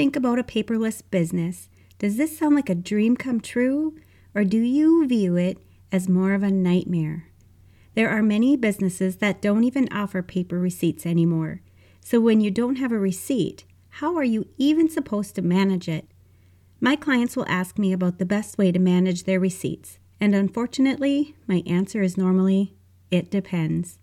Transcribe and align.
think 0.00 0.16
about 0.16 0.38
a 0.38 0.42
paperless 0.42 1.02
business, 1.10 1.68
does 1.98 2.16
this 2.16 2.38
sound 2.38 2.54
like 2.54 2.70
a 2.70 2.74
dream 2.74 3.18
come 3.18 3.38
true, 3.38 3.94
or 4.34 4.44
do 4.44 4.56
you 4.56 5.06
view 5.06 5.36
it 5.36 5.58
as 5.92 6.08
more 6.08 6.32
of 6.32 6.42
a 6.42 6.50
nightmare? 6.50 7.28
There 7.94 8.08
are 8.08 8.22
many 8.22 8.56
businesses 8.56 9.16
that 9.16 9.42
don't 9.42 9.62
even 9.62 9.92
offer 9.92 10.22
paper 10.22 10.58
receipts 10.58 11.04
anymore. 11.04 11.60
So 12.00 12.18
when 12.18 12.40
you 12.40 12.50
don't 12.50 12.76
have 12.76 12.92
a 12.92 12.98
receipt, 12.98 13.64
how 13.90 14.16
are 14.16 14.24
you 14.24 14.48
even 14.56 14.88
supposed 14.88 15.34
to 15.34 15.42
manage 15.42 15.86
it? 15.86 16.08
My 16.80 16.96
clients 16.96 17.36
will 17.36 17.44
ask 17.46 17.78
me 17.78 17.92
about 17.92 18.16
the 18.16 18.24
best 18.24 18.56
way 18.56 18.72
to 18.72 18.78
manage 18.78 19.24
their 19.24 19.38
receipts, 19.38 19.98
and 20.18 20.34
unfortunately, 20.34 21.34
my 21.46 21.62
answer 21.66 22.00
is 22.00 22.16
normally, 22.16 22.74
it 23.10 23.30
depends. 23.30 23.98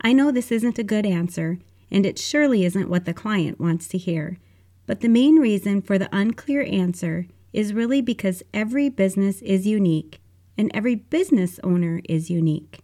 I 0.00 0.14
know 0.14 0.30
this 0.30 0.50
isn't 0.50 0.78
a 0.78 0.82
good 0.82 1.04
answer, 1.04 1.58
and 1.90 2.06
it 2.06 2.18
surely 2.18 2.64
isn't 2.64 2.88
what 2.88 3.04
the 3.04 3.12
client 3.12 3.60
wants 3.60 3.86
to 3.88 3.98
hear. 3.98 4.38
But 4.86 5.00
the 5.00 5.08
main 5.08 5.36
reason 5.36 5.82
for 5.82 5.98
the 5.98 6.08
unclear 6.12 6.62
answer 6.62 7.26
is 7.52 7.72
really 7.72 8.02
because 8.02 8.42
every 8.52 8.88
business 8.88 9.40
is 9.42 9.66
unique, 9.66 10.20
and 10.58 10.70
every 10.74 10.94
business 10.94 11.60
owner 11.62 12.00
is 12.08 12.30
unique. 12.30 12.80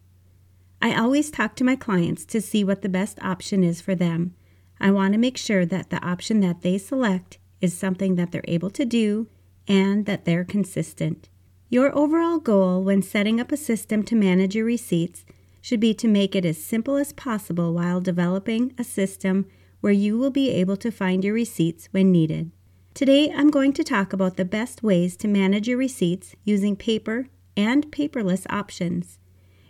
I 0.80 0.94
always 0.94 1.30
talk 1.30 1.56
to 1.56 1.64
my 1.64 1.77
clients 1.77 2.24
to 2.27 2.41
see 2.41 2.64
what 2.64 2.82
the 2.82 2.88
best 2.88 3.18
option 3.22 3.62
is 3.62 3.80
for 3.80 3.94
them. 3.94 4.34
I 4.80 4.91
want 4.91 5.12
to 5.12 5.18
make 5.18 5.36
sure 5.36 5.66
that 5.66 5.91
the 5.91 6.02
option 6.02 6.41
that 6.41 6.62
they 6.62 6.78
select 6.78 7.38
is 7.60 7.77
something 7.77 8.14
that 8.14 8.32
they're 8.32 8.44
able 8.48 8.70
to 8.70 8.86
do 8.86 9.28
and 9.69 10.06
that 10.06 10.24
they're 10.24 10.44
consistent. 10.44 11.28
Your 11.69 11.96
overall 11.96 12.38
goal 12.38 12.82
when 12.82 13.02
setting 13.02 13.41
up 13.41 13.52
a 13.52 13.56
system 13.56 14.02
to 14.05 14.16
manage 14.16 14.56
your 14.56 14.64
receipts 14.64 15.24
should 15.60 15.80
be 15.80 15.92
to 15.94 16.08
make 16.08 16.34
it 16.34 16.46
as 16.46 16.62
simple 16.62 16.96
as 16.96 17.12
possible 17.12 17.74
while 17.74 18.00
developing 18.00 18.72
a 18.78 18.84
system 18.84 19.46
where 19.80 19.93
you 19.93 20.19
will 20.19 20.30
be 20.30 20.51
able 20.51 20.77
to 20.77 20.91
find 20.91 21.25
your 21.25 21.34
receipts 21.34 21.89
when 21.91 22.12
needed. 22.12 22.51
Today, 22.95 23.33
I'm 23.34 23.51
going 23.51 23.73
to 23.75 23.84
talk 23.84 24.12
about 24.12 24.37
the 24.37 24.45
best 24.45 24.83
ways 24.83 25.17
to 25.19 25.28
manage 25.28 25.69
your 25.69 25.78
receipts 25.78 26.34
using 26.45 26.77
paper 26.77 27.28
and 27.56 27.91
paperless 27.91 28.47
options. 28.50 29.19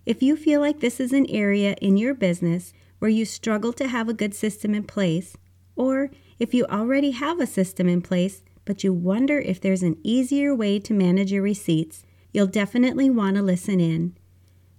If 0.06 0.22
you 0.22 0.36
feel 0.36 0.60
like 0.60 0.80
this 0.80 1.00
is 1.00 1.12
an 1.12 1.26
area 1.28 1.76
in 1.80 1.96
your 1.96 2.14
business 2.14 2.72
where 2.98 3.10
you 3.10 3.24
struggle 3.24 3.72
to 3.74 3.88
have 3.88 4.08
a 4.08 4.14
good 4.14 4.34
system 4.34 4.74
in 4.74 4.84
place, 4.84 5.36
or 5.76 6.10
if 6.38 6.54
you 6.54 6.64
already 6.66 7.12
have 7.12 7.40
a 7.40 7.46
system 7.46 7.88
in 7.88 8.02
place 8.02 8.42
but 8.64 8.84
you 8.84 8.92
wonder 8.92 9.38
if 9.40 9.60
there's 9.60 9.82
an 9.82 9.96
easier 10.02 10.54
way 10.54 10.78
to 10.78 10.92
manage 10.92 11.32
your 11.32 11.42
receipts, 11.42 12.04
you'll 12.32 12.46
definitely 12.46 13.10
want 13.10 13.36
to 13.36 13.42
listen 13.42 13.80
in. 13.80 14.16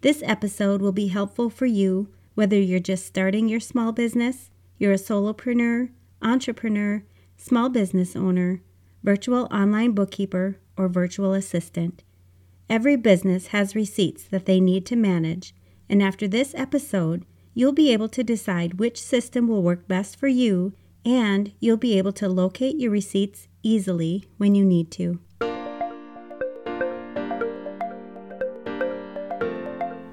This 0.01 0.23
episode 0.25 0.81
will 0.81 0.91
be 0.91 1.07
helpful 1.07 1.49
for 1.49 1.65
you 1.65 2.07
whether 2.33 2.57
you're 2.57 2.79
just 2.79 3.05
starting 3.05 3.49
your 3.49 3.59
small 3.59 3.91
business, 3.91 4.49
you're 4.81 4.93
a 4.93 4.95
solopreneur, 4.95 5.89
entrepreneur, 6.23 7.03
small 7.37 7.69
business 7.69 8.15
owner, 8.15 8.63
virtual 9.03 9.47
online 9.51 9.91
bookkeeper, 9.91 10.57
or 10.75 10.87
virtual 10.87 11.33
assistant. 11.33 12.03
Every 12.67 12.95
business 12.95 13.47
has 13.47 13.75
receipts 13.75 14.23
that 14.23 14.47
they 14.47 14.59
need 14.59 14.87
to 14.87 14.95
manage, 14.95 15.53
and 15.87 16.01
after 16.01 16.27
this 16.27 16.55
episode, 16.55 17.27
you'll 17.53 17.73
be 17.73 17.93
able 17.93 18.09
to 18.09 18.23
decide 18.23 18.79
which 18.79 18.99
system 18.99 19.47
will 19.47 19.61
work 19.61 19.87
best 19.87 20.15
for 20.15 20.27
you, 20.27 20.73
and 21.05 21.53
you'll 21.59 21.77
be 21.77 21.99
able 21.99 22.13
to 22.13 22.27
locate 22.27 22.79
your 22.79 22.89
receipts 22.89 23.47
easily 23.61 24.25
when 24.37 24.55
you 24.55 24.65
need 24.65 24.89
to. 24.93 25.19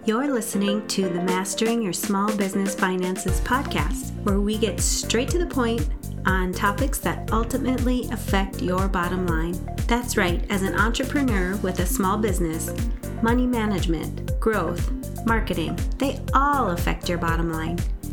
You're 0.08 0.32
listening 0.32 0.86
to 0.86 1.06
the 1.06 1.20
Mastering 1.20 1.82
Your 1.82 1.92
Small 1.92 2.34
Business 2.34 2.74
Finances 2.74 3.42
podcast, 3.42 4.14
where 4.22 4.40
we 4.40 4.56
get 4.56 4.80
straight 4.80 5.28
to 5.28 5.38
the 5.38 5.44
point 5.44 5.86
on 6.24 6.50
topics 6.50 6.98
that 7.00 7.30
ultimately 7.30 8.08
affect 8.10 8.62
your 8.62 8.88
bottom 8.88 9.26
line. 9.26 9.52
That's 9.86 10.16
right, 10.16 10.42
as 10.48 10.62
an 10.62 10.74
entrepreneur 10.76 11.58
with 11.58 11.80
a 11.80 11.84
small 11.84 12.16
business, 12.16 12.72
money 13.20 13.46
management, 13.46 14.40
growth, 14.40 14.90
marketing, 15.26 15.78
they 15.98 16.18
all 16.32 16.70
affect 16.70 17.10
your 17.10 17.18
bottom 17.18 17.52
line. 17.52 17.78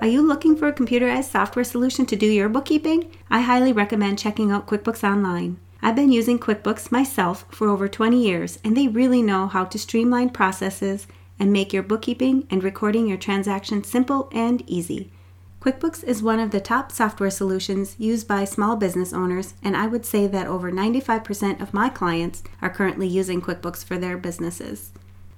Are 0.00 0.06
you 0.06 0.26
looking 0.26 0.56
for 0.56 0.66
a 0.66 0.72
computerized 0.72 1.24
software 1.24 1.62
solution 1.62 2.06
to 2.06 2.16
do 2.16 2.24
your 2.24 2.48
bookkeeping? 2.48 3.14
I 3.28 3.42
highly 3.42 3.70
recommend 3.70 4.18
checking 4.18 4.50
out 4.50 4.66
QuickBooks 4.66 5.04
Online. 5.04 5.58
I've 5.82 5.94
been 5.94 6.10
using 6.10 6.38
QuickBooks 6.38 6.90
myself 6.90 7.44
for 7.50 7.68
over 7.68 7.86
20 7.86 8.18
years, 8.18 8.58
and 8.64 8.74
they 8.74 8.88
really 8.88 9.20
know 9.20 9.46
how 9.46 9.66
to 9.66 9.78
streamline 9.78 10.30
processes 10.30 11.06
and 11.38 11.52
make 11.52 11.74
your 11.74 11.82
bookkeeping 11.82 12.46
and 12.48 12.64
recording 12.64 13.08
your 13.08 13.18
transactions 13.18 13.88
simple 13.88 14.30
and 14.32 14.62
easy. 14.66 15.12
QuickBooks 15.60 16.02
is 16.02 16.22
one 16.22 16.40
of 16.40 16.50
the 16.50 16.60
top 16.62 16.90
software 16.90 17.28
solutions 17.28 17.94
used 17.98 18.26
by 18.26 18.46
small 18.46 18.76
business 18.76 19.12
owners, 19.12 19.52
and 19.62 19.76
I 19.76 19.86
would 19.86 20.06
say 20.06 20.26
that 20.28 20.46
over 20.46 20.72
95% 20.72 21.60
of 21.60 21.74
my 21.74 21.90
clients 21.90 22.42
are 22.62 22.70
currently 22.70 23.06
using 23.06 23.42
QuickBooks 23.42 23.84
for 23.84 23.98
their 23.98 24.16
businesses. 24.16 24.92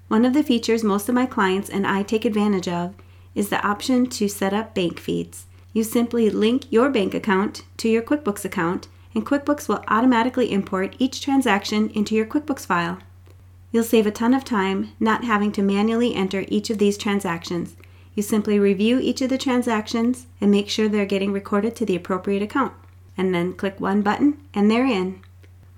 One 0.06 0.24
of 0.24 0.34
the 0.34 0.44
features 0.44 0.84
most 0.84 1.08
of 1.08 1.16
my 1.16 1.26
clients 1.26 1.68
and 1.68 1.84
I 1.84 2.04
take 2.04 2.24
advantage 2.24 2.68
of 2.68 2.94
is 3.34 3.48
the 3.48 3.66
option 3.66 4.06
to 4.06 4.28
set 4.28 4.53
up 4.53 4.75
bank 4.75 5.00
feeds. 5.00 5.47
You 5.72 5.84
simply 5.84 6.28
link 6.28 6.70
your 6.70 6.91
bank 6.91 7.15
account 7.15 7.65
to 7.78 7.88
your 7.88 8.03
QuickBooks 8.03 8.44
account, 8.44 8.88
and 9.15 9.25
QuickBooks 9.25 9.69
will 9.69 9.84
automatically 9.88 10.53
import 10.53 10.97
each 10.98 11.20
transaction 11.20 11.88
into 11.91 12.15
your 12.15 12.26
QuickBooks 12.26 12.66
file. 12.66 12.98
You'll 13.71 13.84
save 13.84 14.06
a 14.06 14.10
ton 14.10 14.34
of 14.34 14.44
time 14.44 14.92
not 15.00 15.25
having 15.25 15.53
to 15.53 15.62
manually 15.62 16.15
enter 16.15 16.44
each 16.48 16.69
of 16.69 16.78
these 16.78 16.98
transactions. 16.98 17.76
You 18.15 18.22
simply 18.22 18.59
review 18.59 18.98
each 18.98 19.22
of 19.22 19.31
the 19.31 19.38
transactions 19.38 20.26
and 20.41 20.50
make 20.50 20.69
sure 20.69 20.88
they're 20.88 21.06
getting 21.06 21.32
recorded 21.32 21.75
to 21.76 21.87
the 21.87 21.97
appropriate 21.97 22.42
account, 22.42 22.75
and 23.16 23.34
then 23.34 23.54
click 23.54 23.81
one 23.81 24.03
button 24.03 24.37
and 24.53 24.71
they're 24.71 24.84
in. 24.84 25.22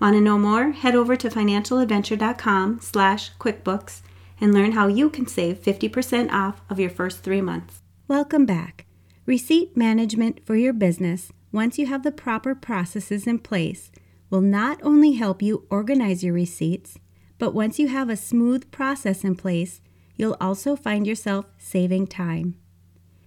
Want 0.00 0.16
to 0.16 0.20
know 0.20 0.38
more? 0.38 0.72
Head 0.72 0.96
over 0.96 1.14
to 1.14 1.28
financialadventure.com/quickbooks 1.28 4.00
and 4.40 4.52
learn 4.52 4.72
how 4.72 4.86
you 4.86 5.08
can 5.10 5.26
save 5.26 5.62
50% 5.62 6.30
off 6.30 6.60
of 6.68 6.80
your 6.80 6.90
first 6.90 7.22
three 7.22 7.40
months. 7.40 7.82
Welcome 8.08 8.46
back. 8.46 8.86
Receipt 9.26 9.76
management 9.76 10.44
for 10.44 10.56
your 10.56 10.72
business, 10.72 11.32
once 11.52 11.78
you 11.78 11.86
have 11.86 12.02
the 12.02 12.12
proper 12.12 12.54
processes 12.54 13.26
in 13.26 13.38
place, 13.38 13.90
will 14.28 14.40
not 14.40 14.78
only 14.82 15.12
help 15.12 15.40
you 15.40 15.66
organize 15.70 16.24
your 16.24 16.34
receipts, 16.34 16.98
but 17.38 17.54
once 17.54 17.78
you 17.78 17.88
have 17.88 18.10
a 18.10 18.16
smooth 18.16 18.70
process 18.70 19.24
in 19.24 19.34
place, 19.36 19.80
you'll 20.16 20.36
also 20.40 20.76
find 20.76 21.06
yourself 21.06 21.46
saving 21.58 22.06
time. 22.06 22.56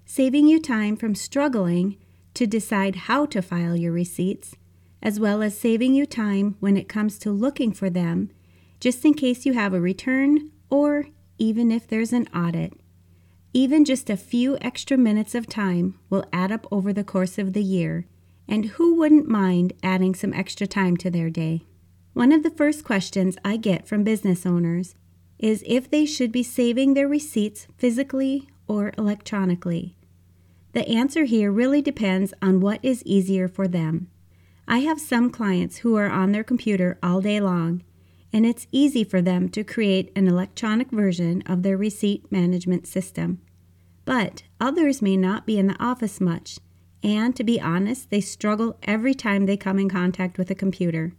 Saving 0.05 0.47
you 0.47 0.61
time 0.61 0.95
from 0.95 1.15
struggling 1.15 1.97
to 2.33 2.45
decide 2.45 2.95
how 3.07 3.25
to 3.25 3.41
file 3.41 3.75
your 3.75 3.91
receipts, 3.91 4.55
as 5.01 5.19
well 5.19 5.41
as 5.41 5.57
saving 5.57 5.93
you 5.93 6.05
time 6.05 6.55
when 6.59 6.77
it 6.77 6.87
comes 6.87 7.17
to 7.19 7.31
looking 7.31 7.71
for 7.71 7.89
them, 7.89 8.29
just 8.79 9.03
in 9.05 9.13
case 9.13 9.45
you 9.45 9.53
have 9.53 9.73
a 9.73 9.81
return 9.81 10.51
or 10.69 11.07
even 11.37 11.71
if 11.71 11.87
there's 11.87 12.13
an 12.13 12.27
audit. 12.35 12.73
Even 13.53 13.85
just 13.85 14.09
a 14.09 14.17
few 14.17 14.57
extra 14.61 14.97
minutes 14.97 15.33
of 15.33 15.47
time 15.47 15.97
will 16.09 16.25
add 16.31 16.51
up 16.51 16.67
over 16.71 16.93
the 16.93 17.03
course 17.03 17.37
of 17.37 17.53
the 17.53 17.63
year, 17.63 18.05
and 18.47 18.65
who 18.65 18.95
wouldn't 18.95 19.27
mind 19.27 19.73
adding 19.81 20.13
some 20.13 20.33
extra 20.33 20.67
time 20.67 20.97
to 20.97 21.09
their 21.09 21.29
day? 21.29 21.63
One 22.13 22.31
of 22.31 22.43
the 22.43 22.49
first 22.49 22.83
questions 22.83 23.37
I 23.45 23.57
get 23.57 23.87
from 23.87 24.03
business 24.03 24.45
owners 24.45 24.95
is 25.39 25.63
if 25.67 25.89
they 25.89 26.05
should 26.05 26.31
be 26.31 26.43
saving 26.43 26.93
their 26.93 27.07
receipts 27.07 27.67
physically 27.77 28.49
or 28.67 28.91
electronically. 28.97 29.95
The 30.73 30.87
answer 30.87 31.25
here 31.25 31.51
really 31.51 31.81
depends 31.81 32.33
on 32.41 32.59
what 32.59 32.79
is 32.83 33.03
easier 33.05 33.47
for 33.47 33.67
them. 33.67 34.09
I 34.67 34.79
have 34.79 34.99
some 34.99 35.29
clients 35.29 35.77
who 35.77 35.95
are 35.95 36.09
on 36.09 36.31
their 36.31 36.43
computer 36.43 36.97
all 37.01 37.21
day 37.21 37.39
long 37.39 37.83
and 38.33 38.45
it's 38.45 38.67
easy 38.71 39.03
for 39.03 39.21
them 39.21 39.49
to 39.49 39.63
create 39.63 40.11
an 40.15 40.27
electronic 40.27 40.91
version 40.91 41.41
of 41.45 41.63
their 41.63 41.77
receipt 41.77 42.31
management 42.31 42.87
system. 42.87 43.39
But 44.05 44.43
others 44.59 45.01
may 45.01 45.17
not 45.17 45.45
be 45.45 45.57
in 45.57 45.67
the 45.67 45.83
office 45.83 46.21
much, 46.21 46.59
and 47.03 47.35
to 47.35 47.43
be 47.43 47.59
honest, 47.59 48.09
they 48.09 48.21
struggle 48.21 48.77
every 48.83 49.13
time 49.13 49.45
they 49.45 49.57
come 49.57 49.79
in 49.79 49.89
contact 49.89 50.37
with 50.37 50.49
a 50.49 50.55
computer. 50.55 51.13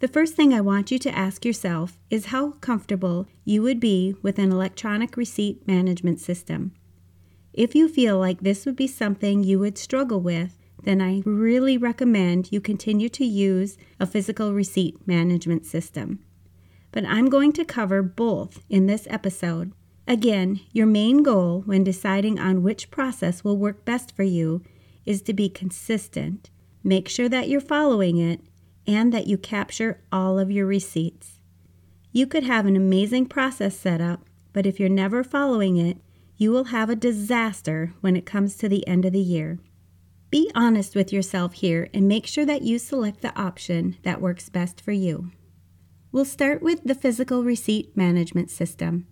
The 0.00 0.08
first 0.08 0.34
thing 0.34 0.54
I 0.54 0.60
want 0.60 0.90
you 0.90 0.98
to 1.00 1.18
ask 1.18 1.44
yourself 1.44 1.98
is 2.08 2.26
how 2.26 2.52
comfortable 2.52 3.26
you 3.44 3.62
would 3.62 3.80
be 3.80 4.14
with 4.22 4.38
an 4.38 4.52
electronic 4.52 5.16
receipt 5.16 5.66
management 5.66 6.20
system. 6.20 6.72
If 7.52 7.74
you 7.74 7.88
feel 7.88 8.18
like 8.18 8.40
this 8.40 8.64
would 8.64 8.76
be 8.76 8.86
something 8.86 9.42
you 9.42 9.58
would 9.58 9.76
struggle 9.76 10.20
with, 10.20 10.56
then 10.84 11.00
I 11.00 11.22
really 11.24 11.76
recommend 11.76 12.52
you 12.52 12.60
continue 12.60 13.08
to 13.10 13.24
use 13.24 13.76
a 13.98 14.06
physical 14.06 14.52
receipt 14.52 15.06
management 15.06 15.66
system. 15.66 16.20
But 16.92 17.04
I'm 17.04 17.28
going 17.28 17.52
to 17.54 17.64
cover 17.64 18.02
both 18.02 18.64
in 18.70 18.86
this 18.86 19.06
episode. 19.10 19.72
Again, 20.06 20.60
your 20.72 20.86
main 20.86 21.22
goal 21.22 21.62
when 21.66 21.84
deciding 21.84 22.38
on 22.38 22.62
which 22.62 22.90
process 22.90 23.44
will 23.44 23.58
work 23.58 23.84
best 23.84 24.16
for 24.16 24.22
you 24.22 24.62
is 25.04 25.20
to 25.22 25.34
be 25.34 25.48
consistent. 25.48 26.50
Make 26.82 27.08
sure 27.08 27.28
that 27.28 27.48
you're 27.48 27.60
following 27.60 28.16
it 28.16 28.40
and 28.86 29.12
that 29.12 29.26
you 29.26 29.36
capture 29.36 30.00
all 30.10 30.38
of 30.38 30.50
your 30.50 30.64
receipts. 30.64 31.40
You 32.10 32.26
could 32.26 32.44
have 32.44 32.64
an 32.64 32.76
amazing 32.76 33.26
process 33.26 33.76
set 33.76 34.00
up, 34.00 34.24
but 34.54 34.64
if 34.64 34.80
you're 34.80 34.88
never 34.88 35.22
following 35.22 35.76
it, 35.76 35.98
you 36.38 36.50
will 36.50 36.64
have 36.64 36.88
a 36.88 36.96
disaster 36.96 37.92
when 38.00 38.16
it 38.16 38.24
comes 38.24 38.56
to 38.56 38.68
the 38.68 38.86
end 38.88 39.04
of 39.04 39.12
the 39.12 39.20
year. 39.20 39.58
Be 40.30 40.50
honest 40.54 40.94
with 40.94 41.12
yourself 41.12 41.54
here 41.54 41.88
and 41.94 42.06
make 42.06 42.26
sure 42.26 42.44
that 42.44 42.62
you 42.62 42.78
select 42.78 43.22
the 43.22 43.38
option 43.38 43.96
that 44.02 44.20
works 44.20 44.50
best 44.50 44.80
for 44.80 44.92
you. 44.92 45.30
We'll 46.12 46.26
start 46.26 46.62
with 46.62 46.84
the 46.84 46.94
physical 46.94 47.44
receipt 47.44 47.96
management 47.96 48.50
system. 48.50 49.06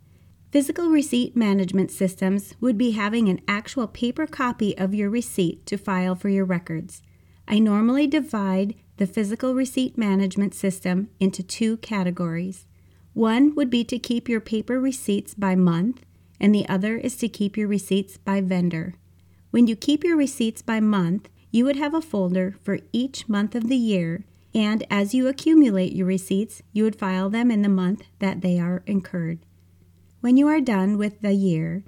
Physical 0.53 0.91
receipt 0.91 1.35
management 1.35 1.91
systems 1.91 2.55
would 2.61 2.77
be 2.77 2.93
having 2.93 3.29
an 3.29 3.41
actual 3.49 3.87
paper 3.87 4.27
copy 4.27 4.77
of 4.77 4.95
your 4.95 5.09
receipt 5.09 5.65
to 5.67 5.79
file 5.79 6.15
for 6.15 6.29
your 6.29 6.45
records. 6.45 7.03
I 7.49 7.59
normally 7.61 8.07
divide 8.07 8.75
the 8.99 9.07
physical 9.07 9.55
receipt 9.55 9.97
management 9.97 10.55
system 10.55 11.09
into 11.19 11.43
two 11.43 11.79
categories. 11.79 12.67
One 13.15 13.55
would 13.55 13.71
be 13.71 13.85
to 13.85 13.99
keep 13.99 14.29
your 14.29 14.41
paper 14.41 14.79
receipts 14.79 15.35
by 15.35 15.55
month, 15.55 16.05
and 16.39 16.55
the 16.55 16.69
other 16.69 16.97
is 16.97 17.17
to 17.17 17.29
keep 17.29 17.57
your 17.57 17.69
receipts 17.69 18.19
by 18.19 18.41
vendor. 18.43 18.95
When 19.57 19.67
you 19.67 19.75
keep 19.75 20.05
your 20.05 20.19
receipts 20.19 20.61
by 20.61 20.81
month, 20.81 21.31
you 21.51 21.65
would 21.65 21.77
have 21.77 21.95
a 21.95 22.03
folder 22.03 22.57
for 22.63 22.81
each 22.93 23.27
month 23.27 23.55
of 23.55 23.71
the 23.71 23.77
year, 23.79 24.27
and 24.53 24.87
as 24.91 25.15
you 25.15 25.29
accumulate 25.29 25.95
your 25.95 26.07
receipts, 26.07 26.61
you 26.75 26.85
would 26.85 26.99
file 26.99 27.31
them 27.31 27.51
in 27.51 27.63
the 27.63 27.71
month 27.71 28.03
that 28.19 28.43
they 28.43 28.59
are 28.59 28.83
incurred. 28.87 29.39
When 30.21 30.37
you 30.37 30.47
are 30.47 30.61
done 30.61 30.99
with 30.99 31.23
the 31.23 31.33
year, 31.33 31.85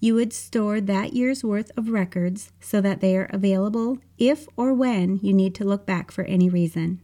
you 0.00 0.14
would 0.14 0.32
store 0.32 0.80
that 0.80 1.12
year's 1.12 1.44
worth 1.44 1.70
of 1.76 1.90
records 1.90 2.52
so 2.58 2.80
that 2.80 3.02
they 3.02 3.18
are 3.18 3.28
available 3.28 3.98
if 4.16 4.48
or 4.56 4.72
when 4.72 5.18
you 5.22 5.34
need 5.34 5.54
to 5.56 5.64
look 5.66 5.84
back 5.84 6.10
for 6.10 6.24
any 6.24 6.48
reason. 6.48 7.02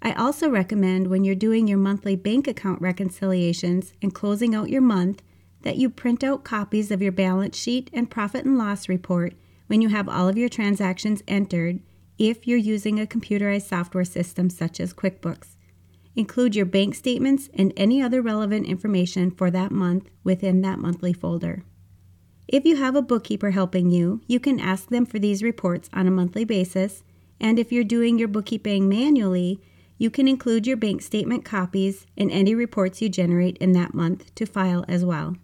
I 0.00 0.14
also 0.14 0.48
recommend 0.48 1.08
when 1.08 1.22
you're 1.22 1.34
doing 1.34 1.68
your 1.68 1.76
monthly 1.76 2.16
bank 2.16 2.48
account 2.48 2.80
reconciliations 2.80 3.92
and 4.00 4.14
closing 4.14 4.54
out 4.54 4.70
your 4.70 4.80
month 4.80 5.22
that 5.64 5.76
you 5.76 5.90
print 5.90 6.22
out 6.22 6.44
copies 6.44 6.90
of 6.90 7.02
your 7.02 7.12
balance 7.12 7.58
sheet 7.58 7.90
and 7.92 8.10
profit 8.10 8.44
and 8.44 8.56
loss 8.56 8.88
report 8.88 9.34
when 9.66 9.82
you 9.82 9.88
have 9.88 10.08
all 10.08 10.28
of 10.28 10.38
your 10.38 10.48
transactions 10.48 11.22
entered 11.26 11.80
if 12.18 12.46
you're 12.46 12.56
using 12.56 13.00
a 13.00 13.06
computerized 13.06 13.66
software 13.68 14.04
system 14.04 14.48
such 14.48 14.78
as 14.78 14.94
QuickBooks. 14.94 15.56
Include 16.14 16.54
your 16.54 16.66
bank 16.66 16.94
statements 16.94 17.48
and 17.54 17.72
any 17.76 18.00
other 18.00 18.22
relevant 18.22 18.66
information 18.66 19.30
for 19.30 19.50
that 19.50 19.72
month 19.72 20.10
within 20.22 20.60
that 20.60 20.78
monthly 20.78 21.12
folder. 21.12 21.64
If 22.46 22.64
you 22.64 22.76
have 22.76 22.94
a 22.94 23.02
bookkeeper 23.02 23.50
helping 23.50 23.90
you, 23.90 24.20
you 24.28 24.38
can 24.38 24.60
ask 24.60 24.90
them 24.90 25.06
for 25.06 25.18
these 25.18 25.42
reports 25.42 25.88
on 25.92 26.06
a 26.06 26.12
monthly 26.12 26.44
basis, 26.44 27.02
and 27.40 27.58
if 27.58 27.72
you're 27.72 27.82
doing 27.84 28.18
your 28.18 28.28
bookkeeping 28.28 28.88
manually, 28.88 29.60
you 29.96 30.10
can 30.10 30.28
include 30.28 30.66
your 30.66 30.76
bank 30.76 31.02
statement 31.02 31.44
copies 31.44 32.06
and 32.16 32.30
any 32.30 32.54
reports 32.54 33.00
you 33.00 33.08
generate 33.08 33.56
in 33.58 33.72
that 33.72 33.94
month 33.94 34.32
to 34.34 34.44
file 34.44 34.84
as 34.86 35.04
well. 35.04 35.36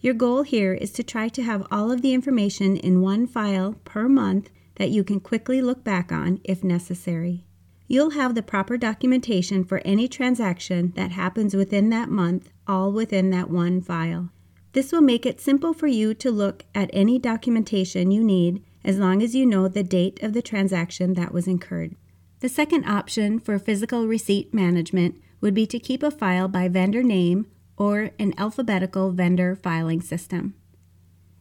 Your 0.00 0.14
goal 0.14 0.42
here 0.42 0.74
is 0.74 0.92
to 0.92 1.02
try 1.02 1.28
to 1.28 1.42
have 1.42 1.66
all 1.72 1.90
of 1.90 2.02
the 2.02 2.14
information 2.14 2.76
in 2.76 3.00
one 3.00 3.26
file 3.26 3.74
per 3.84 4.08
month 4.08 4.50
that 4.76 4.90
you 4.90 5.02
can 5.02 5.18
quickly 5.18 5.60
look 5.60 5.82
back 5.82 6.12
on 6.12 6.40
if 6.44 6.62
necessary. 6.62 7.44
You'll 7.88 8.10
have 8.10 8.36
the 8.36 8.42
proper 8.42 8.76
documentation 8.76 9.64
for 9.64 9.82
any 9.84 10.06
transaction 10.06 10.92
that 10.94 11.10
happens 11.12 11.56
within 11.56 11.88
that 11.90 12.10
month, 12.10 12.50
all 12.66 12.92
within 12.92 13.30
that 13.30 13.50
one 13.50 13.80
file. 13.80 14.30
This 14.72 14.92
will 14.92 15.00
make 15.00 15.26
it 15.26 15.40
simple 15.40 15.72
for 15.72 15.88
you 15.88 16.14
to 16.14 16.30
look 16.30 16.64
at 16.74 16.90
any 16.92 17.18
documentation 17.18 18.12
you 18.12 18.22
need 18.22 18.62
as 18.84 18.98
long 18.98 19.20
as 19.20 19.34
you 19.34 19.44
know 19.44 19.66
the 19.66 19.82
date 19.82 20.22
of 20.22 20.32
the 20.32 20.42
transaction 20.42 21.14
that 21.14 21.32
was 21.32 21.48
incurred. 21.48 21.96
The 22.38 22.48
second 22.48 22.84
option 22.84 23.40
for 23.40 23.58
physical 23.58 24.06
receipt 24.06 24.54
management 24.54 25.20
would 25.40 25.54
be 25.54 25.66
to 25.66 25.80
keep 25.80 26.04
a 26.04 26.10
file 26.12 26.46
by 26.46 26.68
vendor 26.68 27.02
name 27.02 27.46
or 27.78 28.10
an 28.18 28.34
alphabetical 28.36 29.12
vendor 29.12 29.54
filing 29.54 30.02
system. 30.02 30.54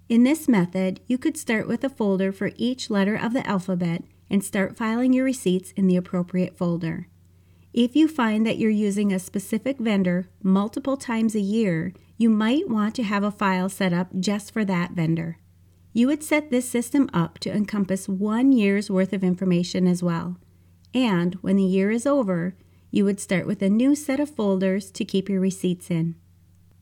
In 0.07 0.23
this 0.23 0.47
method, 0.47 1.01
you 1.07 1.17
could 1.17 1.35
start 1.35 1.67
with 1.67 1.83
a 1.83 1.89
folder 1.89 2.31
for 2.31 2.51
each 2.55 2.89
letter 2.89 3.15
of 3.15 3.33
the 3.33 3.45
alphabet 3.45 4.03
and 4.29 4.43
start 4.43 4.77
filing 4.77 5.11
your 5.11 5.25
receipts 5.25 5.71
in 5.71 5.87
the 5.87 5.97
appropriate 5.97 6.57
folder. 6.57 7.07
If 7.73 7.95
you 7.95 8.07
find 8.07 8.45
that 8.45 8.57
you're 8.57 8.69
using 8.69 9.11
a 9.11 9.19
specific 9.19 9.79
vendor 9.79 10.29
multiple 10.41 10.95
times 10.95 11.35
a 11.35 11.41
year, 11.41 11.93
you 12.17 12.29
might 12.29 12.69
want 12.69 12.95
to 12.95 13.03
have 13.03 13.23
a 13.23 13.31
file 13.31 13.69
set 13.69 13.91
up 13.91 14.07
just 14.19 14.51
for 14.51 14.63
that 14.65 14.91
vendor. 14.91 15.39
You 15.93 16.07
would 16.07 16.23
set 16.23 16.51
this 16.51 16.69
system 16.69 17.09
up 17.13 17.39
to 17.39 17.51
encompass 17.51 18.07
one 18.07 18.51
year's 18.51 18.89
worth 18.89 19.13
of 19.13 19.23
information 19.23 19.87
as 19.87 20.03
well. 20.03 20.37
And 20.93 21.35
when 21.35 21.57
the 21.57 21.63
year 21.63 21.91
is 21.91 22.05
over, 22.05 22.55
you 22.91 23.03
would 23.03 23.19
start 23.19 23.45
with 23.45 23.61
a 23.61 23.69
new 23.69 23.95
set 23.95 24.19
of 24.19 24.29
folders 24.29 24.89
to 24.91 25.05
keep 25.05 25.27
your 25.27 25.41
receipts 25.41 25.91
in. 25.91 26.15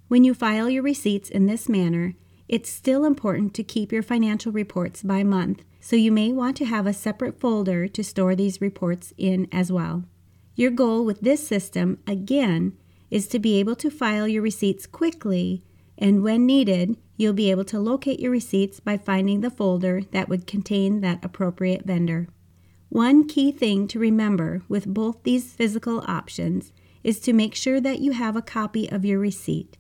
When 0.08 0.24
you 0.24 0.36
file 0.36 0.70
your 0.70 0.84
receipts 0.84 1.30
in 1.30 1.48
this 1.48 1.68
manner, 1.68 2.14
it's 2.48 2.70
still 2.70 3.06
important 3.06 3.56
to 3.56 3.64
keep 3.64 3.92
your 3.92 4.04
financial 4.04 4.52
reports 4.52 5.02
by 5.02 5.24
month, 5.24 5.64
so 5.80 5.96
you 5.96 6.12
may 6.12 6.32
want 6.32 6.56
to 6.58 6.66
have 6.66 6.86
a 6.86 6.94
separate 6.94 7.40
folder 7.40 7.88
to 7.88 8.04
store 8.04 8.36
these 8.36 8.62
reports 8.62 9.14
in 9.18 9.48
as 9.52 9.72
well. 9.72 10.04
Your 10.56 10.70
goal 10.70 11.04
with 11.04 11.22
this 11.22 11.48
system, 11.48 11.98
again, 12.06 12.78
is 13.10 13.28
to 13.30 13.40
be 13.40 13.60
able 13.60 13.76
to 13.78 13.90
file 13.90 14.28
your 14.28 14.44
receipts 14.44 14.86
quickly, 14.86 15.64
and 15.98 16.22
when 16.22 16.46
needed, 16.46 16.98
you'll 17.18 17.34
be 17.34 17.50
able 17.50 17.66
to 17.66 17.80
locate 17.80 18.20
your 18.20 18.32
receipts 18.32 18.80
by 18.80 18.98
finding 18.98 19.42
the 19.42 19.50
folder 19.50 20.02
that 20.12 20.30
would 20.30 20.46
contain 20.46 21.02
that 21.02 21.26
appropriate 21.26 21.84
vendor. 21.84 22.28
One 22.90 23.28
key 23.28 23.52
thing 23.52 23.88
to 23.88 24.00
remember 24.00 24.62
with 24.70 24.86
both 24.86 25.24
these 25.24 25.52
physical 25.52 26.04
options 26.08 26.72
is 27.04 27.20
to 27.22 27.34
make 27.34 27.56
sure 27.56 27.82
that 27.82 28.00
you 28.00 28.12
have 28.12 28.36
a 28.36 28.42
copy 28.44 28.88
of 28.92 29.04
your 29.04 29.18
receipt. 29.18 29.78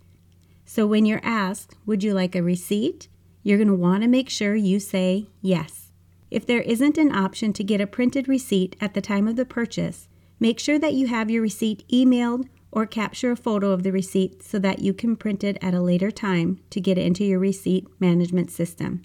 So 0.66 0.88
when 0.88 1.06
you're 1.06 1.22
asked, 1.24 1.76
Would 1.86 2.04
you 2.04 2.14
like 2.14 2.36
a 2.36 2.44
receipt? 2.44 3.08
you're 3.44 3.60
going 3.60 3.68
to 3.68 3.76
want 3.76 4.02
to 4.02 4.10
make 4.10 4.28
sure 4.28 4.56
you 4.56 4.80
say 4.80 5.28
yes. 5.40 5.92
If 6.32 6.48
there 6.48 6.62
isn't 6.62 6.98
an 6.98 7.16
option 7.16 7.54
to 7.54 7.64
get 7.64 7.80
a 7.80 7.86
printed 7.86 8.28
receipt 8.28 8.76
at 8.82 8.96
the 8.96 9.02
time 9.02 9.28
of 9.28 9.36
the 9.36 9.46
purchase, 9.46 10.10
make 10.40 10.60
sure 10.60 10.80
that 10.80 10.96
you 10.96 11.06
have 11.08 11.30
your 11.30 11.44
receipt 11.44 11.88
emailed 11.90 12.48
or 12.72 12.88
capture 12.88 13.32
a 13.32 13.36
photo 13.38 13.70
of 13.70 13.84
the 13.84 13.92
receipt 13.92 14.42
so 14.42 14.58
that 14.60 14.80
you 14.80 14.94
can 14.94 15.16
print 15.16 15.44
it 15.44 15.60
at 15.62 15.76
a 15.76 15.82
later 15.82 16.10
time 16.10 16.60
to 16.72 16.82
get 16.82 16.98
it 16.98 17.06
into 17.06 17.24
your 17.24 17.38
receipt 17.38 17.88
management 18.02 18.50
system. 18.50 19.04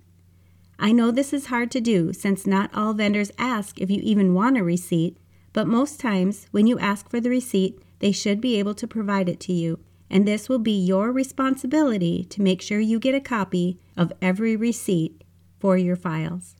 I 0.78 0.92
know 0.92 1.10
this 1.10 1.34
is 1.34 1.46
hard 1.46 1.70
to 1.72 1.80
do 1.80 2.14
since 2.14 2.46
not 2.46 2.70
all 2.74 2.94
vendors 2.94 3.30
ask 3.38 3.78
if 3.78 3.90
you 3.90 4.00
even 4.02 4.32
want 4.32 4.56
a 4.56 4.64
receipt, 4.64 5.18
but 5.52 5.68
most 5.68 6.00
times 6.00 6.46
when 6.50 6.66
you 6.66 6.78
ask 6.78 7.10
for 7.10 7.20
the 7.20 7.28
receipt, 7.28 7.78
they 7.98 8.12
should 8.12 8.40
be 8.40 8.58
able 8.58 8.74
to 8.74 8.88
provide 8.88 9.28
it 9.28 9.38
to 9.40 9.52
you 9.52 9.78
and 10.10 10.26
this 10.26 10.48
will 10.48 10.58
be 10.58 10.72
your 10.72 11.12
responsibility 11.12 12.24
to 12.24 12.42
make 12.42 12.60
sure 12.60 12.80
you 12.80 12.98
get 12.98 13.14
a 13.14 13.20
copy 13.20 13.78
of 13.96 14.12
every 14.20 14.56
receipt 14.56 15.22
for 15.58 15.76
your 15.76 15.96
files. 15.96 16.56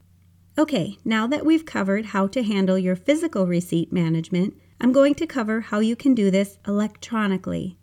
Okay, 0.56 0.98
now 1.04 1.26
that 1.26 1.44
we've 1.44 1.64
covered 1.64 2.06
how 2.06 2.26
to 2.28 2.42
handle 2.42 2.78
your 2.78 2.96
physical 2.96 3.46
receipt 3.46 3.92
management, 3.92 4.54
I'm 4.80 4.92
going 4.92 5.14
to 5.16 5.26
cover 5.26 5.60
how 5.62 5.80
you 5.80 5.96
can 5.96 6.14
do 6.14 6.30
this 6.30 6.58
electronically. 6.66 7.76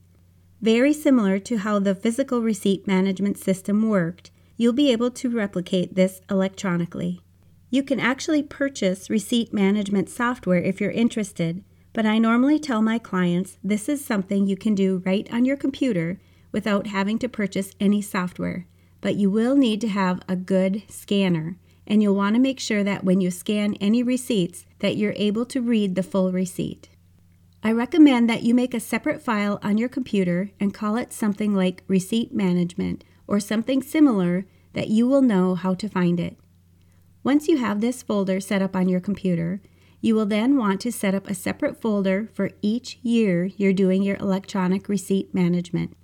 Very 0.61 0.93
similar 0.93 1.39
to 1.39 1.57
how 1.57 1.79
the 1.79 1.95
physical 1.95 2.41
receipt 2.41 2.87
management 2.87 3.37
system 3.37 3.89
worked, 3.89 4.31
you'll 4.57 4.73
be 4.73 4.91
able 4.91 5.11
to 5.11 5.29
replicate 5.29 5.95
this 5.95 6.21
electronically. 6.29 7.21
You 7.69 7.83
can 7.83 7.99
actually 7.99 8.43
purchase 8.43 9.09
receipt 9.09 9.53
management 9.53 10.09
software 10.09 10.61
if 10.61 10.79
you're 10.79 10.91
interested, 10.91 11.63
but 11.97 12.05
I 12.05 12.19
normally 12.19 12.59
tell 12.59 12.83
my 12.83 12.99
clients 12.99 13.57
this 13.63 13.89
is 13.89 14.05
something 14.05 14.45
you 14.45 14.55
can 14.55 14.75
do 14.75 15.01
right 15.03 15.27
on 15.33 15.45
your 15.45 15.57
computer 15.57 16.19
without 16.51 16.85
having 16.85 17.17
to 17.17 17.27
purchase 17.27 17.71
any 17.79 18.03
software. 18.03 18.67
But 19.01 19.15
you 19.15 19.31
will 19.31 19.55
need 19.55 19.81
to 19.81 19.87
have 19.87 20.21
a 20.29 20.35
good 20.35 20.83
scanner, 20.89 21.57
and 21.87 22.03
you'll 22.03 22.13
want 22.13 22.35
to 22.35 22.39
make 22.39 22.59
sure 22.59 22.83
that 22.83 23.03
when 23.03 23.19
you 23.19 23.31
scan 23.31 23.73
any 23.81 24.03
receipts 24.03 24.67
that 24.77 24.95
you're 24.95 25.15
able 25.15 25.43
to 25.47 25.59
read 25.59 25.95
the 25.95 26.03
full 26.03 26.31
receipt. 26.31 26.87
I 27.63 27.71
recommend 27.71 28.29
that 28.29 28.43
you 28.43 28.53
make 28.53 28.75
a 28.75 28.79
separate 28.79 29.23
file 29.23 29.57
on 29.63 29.79
your 29.79 29.89
computer 29.89 30.51
and 30.59 30.75
call 30.75 30.97
it 30.97 31.11
something 31.11 31.55
like 31.55 31.81
Receipt 31.87 32.31
Management 32.31 33.05
or 33.25 33.39
something 33.39 33.81
similar 33.81 34.45
that 34.73 34.89
you 34.89 35.07
will 35.07 35.23
know 35.23 35.55
how 35.55 35.73
to 35.73 35.89
find 35.89 36.19
it. 36.19 36.37
Once 37.23 37.47
you 37.47 37.57
have 37.57 37.81
this 37.81 38.03
folder 38.03 38.39
set 38.39 38.61
up 38.61 38.75
on 38.75 38.87
your 38.87 39.01
computer, 39.01 39.61
you 40.01 40.15
will 40.15 40.25
then 40.25 40.57
want 40.57 40.79
to 40.81 40.91
set 40.91 41.15
up 41.15 41.27
a 41.27 41.33
separate 41.33 41.81
folder 41.81 42.29
for 42.33 42.51
each 42.61 42.99
year 43.01 43.45
you're 43.57 43.73
doing 43.73 44.03
your 44.03 44.17
electronic 44.17 44.87
receipt 44.87 45.33
management. 45.33 45.95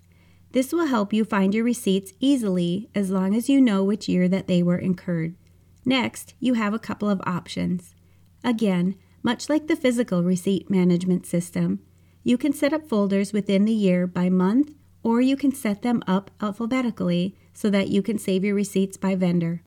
This 0.52 0.72
will 0.72 0.86
help 0.86 1.14
you 1.14 1.26
find 1.26 1.54
your 1.54 1.64
receipts 1.64 2.14
easily 2.20 2.90
as 2.94 3.10
long 3.10 3.36
as 3.36 3.50
you 3.50 3.60
know 3.60 3.84
which 3.84 4.08
year 4.08 4.28
that 4.28 4.48
they 4.48 4.62
were 4.62 4.78
incurred. 4.78 5.36
Next, 5.86 6.36
you 6.40 6.54
have 6.54 6.74
a 6.74 6.80
couple 6.80 7.10
of 7.10 7.22
options. 7.26 7.96
Again, 8.44 8.96
much 9.24 9.50
like 9.50 9.68
the 9.68 9.76
physical 9.76 10.24
receipt 10.24 10.70
management 10.70 11.26
system, 11.26 11.80
you 12.24 12.38
can 12.38 12.54
set 12.54 12.74
up 12.74 12.88
folders 12.88 13.34
within 13.34 13.66
the 13.66 13.74
year 13.74 14.06
by 14.06 14.30
month 14.30 14.74
or 15.04 15.22
you 15.22 15.36
can 15.36 15.54
set 15.54 15.82
them 15.82 16.02
up 16.08 16.32
alphabetically 16.42 17.36
so 17.54 17.70
that 17.70 17.90
you 17.90 18.02
can 18.02 18.18
save 18.18 18.44
your 18.44 18.56
receipts 18.56 18.98
by 18.98 19.16
vendor. 19.16 19.62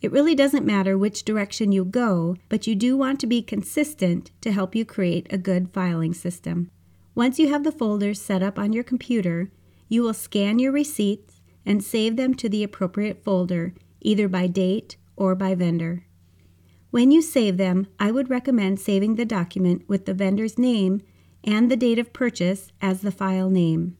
It 0.00 0.12
really 0.12 0.34
doesn't 0.34 0.66
matter 0.66 0.96
which 0.96 1.24
direction 1.24 1.72
you 1.72 1.84
go, 1.84 2.36
but 2.48 2.66
you 2.66 2.74
do 2.74 2.96
want 2.96 3.18
to 3.20 3.26
be 3.26 3.42
consistent 3.42 4.30
to 4.42 4.52
help 4.52 4.74
you 4.74 4.84
create 4.84 5.26
a 5.30 5.38
good 5.38 5.70
filing 5.72 6.12
system. 6.12 6.70
Once 7.14 7.38
you 7.38 7.48
have 7.48 7.64
the 7.64 7.72
folders 7.72 8.20
set 8.20 8.42
up 8.42 8.58
on 8.58 8.72
your 8.72 8.84
computer, 8.84 9.50
you 9.88 10.02
will 10.02 10.14
scan 10.14 10.58
your 10.58 10.72
receipts 10.72 11.40
and 11.64 11.82
save 11.82 12.16
them 12.16 12.34
to 12.34 12.48
the 12.48 12.62
appropriate 12.62 13.24
folder, 13.24 13.74
either 14.00 14.28
by 14.28 14.46
date 14.46 14.96
or 15.16 15.34
by 15.34 15.54
vendor. 15.54 16.04
When 16.90 17.10
you 17.10 17.22
save 17.22 17.56
them, 17.56 17.86
I 17.98 18.10
would 18.10 18.30
recommend 18.30 18.78
saving 18.80 19.16
the 19.16 19.24
document 19.24 19.88
with 19.88 20.06
the 20.06 20.14
vendor's 20.14 20.58
name 20.58 21.02
and 21.42 21.70
the 21.70 21.76
date 21.76 21.98
of 21.98 22.12
purchase 22.12 22.70
as 22.80 23.00
the 23.00 23.10
file 23.10 23.50
name. 23.50 23.96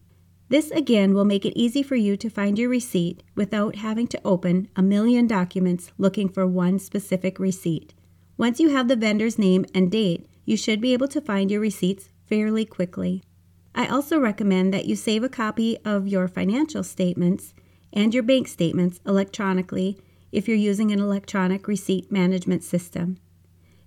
This 0.49 0.71
again 0.71 1.13
will 1.13 1.25
make 1.25 1.45
it 1.45 1.59
easy 1.59 1.83
for 1.83 1.97
you 1.97 2.17
to 2.19 2.31
find 2.31 2.59
your 2.59 2.69
receipt 2.69 3.23
without 3.35 3.77
having 3.77 4.07
to 4.09 4.21
open 4.25 4.69
a 4.77 4.83
million 4.83 5.27
documents 5.27 5.91
looking 5.99 6.29
for 6.29 6.47
one 6.47 6.79
specific 6.79 7.39
receipt. 7.41 7.95
Once 8.37 8.61
you 8.61 8.69
have 8.69 8.87
the 8.87 8.97
vendor's 8.97 9.39
name 9.39 9.65
and 9.75 9.91
date, 9.91 10.27
you 10.45 10.57
should 10.57 10.81
be 10.81 10.93
able 10.93 11.09
to 11.09 11.21
find 11.21 11.51
your 11.51 11.61
receipts 11.61 12.11
fairly 12.27 12.65
quickly. 12.65 13.25
I 13.75 13.89
also 13.89 14.21
recommend 14.21 14.73
that 14.73 14.87
you 14.87 14.95
save 14.95 15.25
a 15.25 15.29
copy 15.29 15.79
of 15.85 16.07
your 16.07 16.29
financial 16.29 16.85
statements 16.85 17.53
and 17.93 18.15
your 18.15 18.23
bank 18.23 18.47
statements 18.47 19.01
electronically 19.05 19.99
if 20.31 20.47
you're 20.47 20.57
using 20.57 20.93
an 20.93 21.01
electronic 21.01 21.67
receipt 21.67 22.13
management 22.13 22.63
system. 22.63 23.19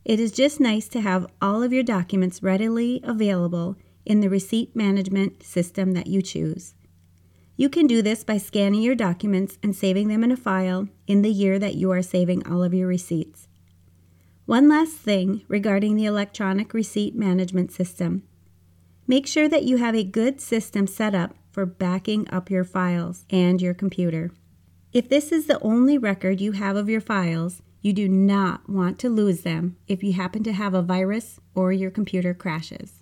It 0.03 0.19
is 0.19 0.31
just 0.31 0.59
nice 0.59 0.87
to 0.89 1.01
have 1.01 1.27
all 1.41 1.63
of 1.63 1.71
your 1.71 1.83
documents 1.83 2.43
readily 2.43 2.99
available 3.03 3.77
in 4.09 4.19
the 4.19 4.29
receipt 4.29 4.75
management 4.75 5.43
system 5.43 5.93
that 5.93 6.07
you 6.07 6.21
choose. 6.21 6.73
You 7.55 7.69
can 7.69 7.87
do 7.87 8.01
this 8.01 8.23
by 8.23 8.37
scanning 8.37 8.81
your 8.81 8.95
documents 8.95 9.59
and 9.61 9.75
saving 9.75 10.07
them 10.07 10.23
in 10.23 10.31
a 10.31 10.37
file 10.37 10.87
in 11.07 11.21
the 11.21 11.31
year 11.31 11.59
that 11.59 11.75
you 11.75 11.91
are 11.91 12.01
saving 12.01 12.45
all 12.47 12.63
of 12.63 12.73
your 12.73 12.87
receipts. 12.87 13.47
One 14.45 14.67
last 14.67 14.93
thing 14.93 15.43
regarding 15.47 15.95
the 15.95 16.05
electronic 16.05 16.73
receipt 16.73 17.15
management 17.15 17.71
system. 17.71 18.23
Make 19.05 19.27
sure 19.27 19.47
that 19.47 19.63
you 19.63 19.77
have 19.77 19.95
a 19.95 20.03
good 20.03 20.41
system 20.41 20.87
set 20.87 21.13
up 21.13 21.35
for 21.51 21.67
backing 21.67 22.27
up 22.31 22.49
your 22.49 22.63
files 22.63 23.25
and 23.29 23.61
your 23.61 23.75
computer. 23.75 24.31
If 24.91 25.07
this 25.07 25.31
is 25.31 25.45
the 25.45 25.59
only 25.61 25.99
record 25.99 26.41
you 26.41 26.53
have 26.53 26.75
of 26.75 26.89
your 26.89 27.01
files, 27.01 27.61
you 27.81 27.93
do 27.93 28.09
not 28.09 28.67
want 28.67 28.97
to 28.99 29.09
lose 29.09 29.41
them 29.41 29.77
if 29.87 30.03
you 30.03 30.13
happen 30.13 30.43
to 30.45 30.53
have 30.53 30.73
a 30.73 30.81
virus 30.81 31.39
or 31.53 31.71
your 31.71 31.91
computer 31.91 32.33
crashes. 32.33 32.98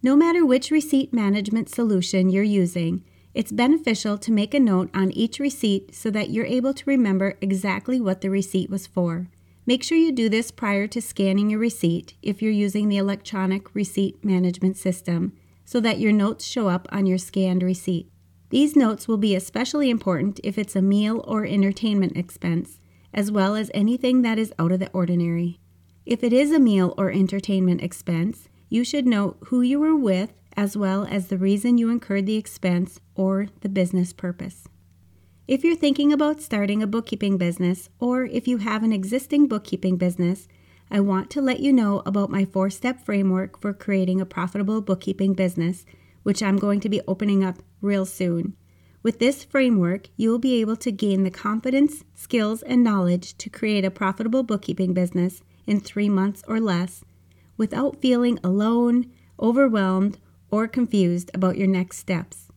No 0.00 0.14
matter 0.14 0.46
which 0.46 0.70
receipt 0.70 1.12
management 1.12 1.68
solution 1.68 2.30
you're 2.30 2.44
using, 2.44 3.02
it's 3.34 3.50
beneficial 3.50 4.16
to 4.18 4.32
make 4.32 4.54
a 4.54 4.60
note 4.60 4.90
on 4.94 5.10
each 5.10 5.40
receipt 5.40 5.92
so 5.92 6.08
that 6.10 6.30
you're 6.30 6.46
able 6.46 6.72
to 6.74 6.84
remember 6.86 7.36
exactly 7.40 8.00
what 8.00 8.20
the 8.20 8.30
receipt 8.30 8.70
was 8.70 8.86
for. 8.86 9.28
Make 9.66 9.82
sure 9.82 9.98
you 9.98 10.12
do 10.12 10.28
this 10.28 10.52
prior 10.52 10.86
to 10.86 11.02
scanning 11.02 11.50
your 11.50 11.58
receipt 11.58 12.14
if 12.22 12.40
you're 12.40 12.52
using 12.52 12.88
the 12.88 12.96
electronic 12.96 13.74
receipt 13.74 14.24
management 14.24 14.76
system 14.76 15.32
so 15.64 15.80
that 15.80 15.98
your 15.98 16.12
notes 16.12 16.46
show 16.46 16.68
up 16.68 16.86
on 16.90 17.04
your 17.04 17.18
scanned 17.18 17.64
receipt. 17.64 18.08
These 18.50 18.76
notes 18.76 19.08
will 19.08 19.18
be 19.18 19.34
especially 19.34 19.90
important 19.90 20.40
if 20.42 20.56
it's 20.56 20.76
a 20.76 20.80
meal 20.80 21.22
or 21.26 21.44
entertainment 21.44 22.16
expense, 22.16 22.80
as 23.12 23.30
well 23.30 23.56
as 23.56 23.70
anything 23.74 24.22
that 24.22 24.38
is 24.38 24.54
out 24.58 24.72
of 24.72 24.78
the 24.78 24.90
ordinary. 24.92 25.60
If 26.06 26.24
it 26.24 26.32
is 26.32 26.52
a 26.52 26.58
meal 26.58 26.94
or 26.96 27.10
entertainment 27.10 27.82
expense, 27.82 28.47
you 28.68 28.84
should 28.84 29.06
note 29.06 29.38
who 29.46 29.60
you 29.62 29.80
were 29.80 29.96
with 29.96 30.32
as 30.56 30.76
well 30.76 31.06
as 31.08 31.28
the 31.28 31.38
reason 31.38 31.78
you 31.78 31.88
incurred 31.88 32.26
the 32.26 32.36
expense 32.36 33.00
or 33.14 33.46
the 33.60 33.68
business 33.68 34.12
purpose. 34.12 34.64
If 35.46 35.64
you're 35.64 35.76
thinking 35.76 36.12
about 36.12 36.42
starting 36.42 36.82
a 36.82 36.86
bookkeeping 36.86 37.38
business 37.38 37.88
or 37.98 38.24
if 38.24 38.46
you 38.46 38.58
have 38.58 38.82
an 38.82 38.92
existing 38.92 39.46
bookkeeping 39.46 39.96
business, 39.96 40.48
I 40.90 41.00
want 41.00 41.30
to 41.30 41.40
let 41.40 41.60
you 41.60 41.72
know 41.72 42.02
about 42.04 42.30
my 42.30 42.44
four 42.44 42.70
step 42.70 43.04
framework 43.04 43.60
for 43.60 43.72
creating 43.72 44.20
a 44.20 44.26
profitable 44.26 44.80
bookkeeping 44.80 45.34
business, 45.34 45.86
which 46.22 46.42
I'm 46.42 46.56
going 46.56 46.80
to 46.80 46.88
be 46.88 47.00
opening 47.06 47.44
up 47.44 47.62
real 47.80 48.04
soon. 48.04 48.56
With 49.02 49.20
this 49.20 49.44
framework, 49.44 50.08
you 50.16 50.28
will 50.28 50.38
be 50.38 50.60
able 50.60 50.76
to 50.76 50.90
gain 50.90 51.22
the 51.22 51.30
confidence, 51.30 52.04
skills, 52.14 52.62
and 52.62 52.82
knowledge 52.82 53.38
to 53.38 53.48
create 53.48 53.84
a 53.84 53.90
profitable 53.90 54.42
bookkeeping 54.42 54.92
business 54.92 55.40
in 55.66 55.80
three 55.80 56.08
months 56.08 56.42
or 56.48 56.60
less 56.60 57.04
without 57.58 58.00
feeling 58.00 58.38
alone, 58.42 59.12
overwhelmed, 59.38 60.18
or 60.50 60.66
confused 60.66 61.30
about 61.34 61.58
your 61.58 61.66
next 61.66 61.98
steps. 61.98 62.48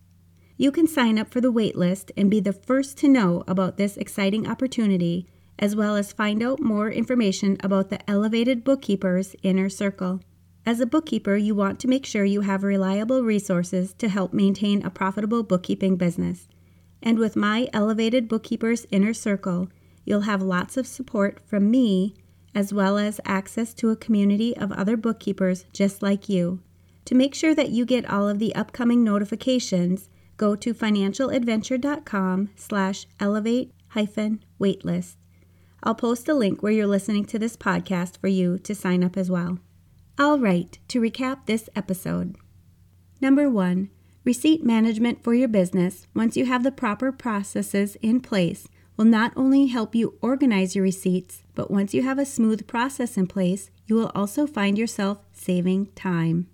You 0.55 0.71
can 0.71 0.87
sign 0.87 1.19
up 1.19 1.29
for 1.29 1.41
the 1.41 1.51
waitlist 1.51 2.11
and 2.15 2.29
be 2.29 2.39
the 2.39 2.53
first 2.53 2.97
to 2.99 3.09
know 3.09 3.43
about 3.47 3.77
this 3.77 3.97
exciting 3.97 4.47
opportunity, 4.47 5.27
as 5.59 5.75
well 5.75 5.95
as 5.95 6.13
find 6.13 6.41
out 6.41 6.59
more 6.59 6.89
information 6.89 7.57
about 7.61 7.89
the 7.89 8.09
Elevated 8.09 8.63
Bookkeepers 8.63 9.35
Inner 9.43 9.69
Circle. 9.69 10.21
As 10.63 10.79
a 10.79 10.85
bookkeeper, 10.85 11.35
you 11.35 11.55
want 11.55 11.79
to 11.79 11.87
make 11.87 12.05
sure 12.05 12.23
you 12.23 12.41
have 12.41 12.63
reliable 12.63 13.23
resources 13.23 13.93
to 13.95 14.07
help 14.07 14.31
maintain 14.31 14.85
a 14.85 14.91
profitable 14.91 15.41
bookkeeping 15.41 15.97
business. 15.97 16.47
And 17.01 17.17
with 17.17 17.35
my 17.35 17.67
Elevated 17.73 18.27
Bookkeepers 18.27 18.85
Inner 18.91 19.15
Circle, 19.15 19.69
you'll 20.05 20.21
have 20.21 20.43
lots 20.43 20.77
of 20.77 20.85
support 20.85 21.39
from 21.47 21.71
me 21.71 22.13
as 22.53 22.73
well 22.73 22.97
as 22.97 23.21
access 23.25 23.73
to 23.75 23.89
a 23.89 23.95
community 23.95 24.55
of 24.57 24.71
other 24.71 24.97
bookkeepers 24.97 25.65
just 25.73 26.01
like 26.01 26.29
you. 26.29 26.61
To 27.05 27.15
make 27.15 27.33
sure 27.33 27.55
that 27.55 27.69
you 27.69 27.85
get 27.85 28.09
all 28.09 28.29
of 28.29 28.39
the 28.39 28.53
upcoming 28.55 29.03
notifications, 29.03 30.09
go 30.37 30.55
to 30.55 30.73
financialadventure.com 30.73 32.49
slash 32.55 33.05
elevate 33.19 33.73
hyphen 33.89 34.43
waitlist. 34.59 35.15
I'll 35.83 35.95
post 35.95 36.29
a 36.29 36.33
link 36.33 36.61
where 36.61 36.71
you're 36.71 36.87
listening 36.87 37.25
to 37.25 37.39
this 37.39 37.57
podcast 37.57 38.17
for 38.17 38.27
you 38.27 38.57
to 38.59 38.75
sign 38.75 39.03
up 39.03 39.17
as 39.17 39.31
well. 39.31 39.59
All 40.19 40.37
right, 40.37 40.77
to 40.89 41.01
recap 41.01 41.45
this 41.45 41.69
episode. 41.75 42.35
Number 43.19 43.49
one, 43.49 43.89
receipt 44.23 44.63
management 44.63 45.23
for 45.23 45.33
your 45.33 45.47
business, 45.47 46.05
once 46.13 46.37
you 46.37 46.45
have 46.45 46.63
the 46.63 46.71
proper 46.71 47.11
processes 47.11 47.95
in 48.01 48.19
place, 48.19 48.67
will 49.01 49.05
not 49.05 49.33
only 49.35 49.65
help 49.65 49.95
you 49.95 50.15
organize 50.21 50.75
your 50.75 50.83
receipts, 50.83 51.41
but 51.55 51.71
once 51.71 51.91
you 51.91 52.03
have 52.03 52.19
a 52.19 52.25
smooth 52.25 52.67
process 52.67 53.17
in 53.17 53.25
place, 53.25 53.71
you 53.87 53.95
will 53.95 54.11
also 54.13 54.45
find 54.45 54.77
yourself 54.77 55.17
saving 55.33 55.87
time. 55.95 56.45